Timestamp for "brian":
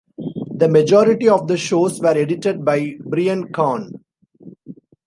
3.05-3.51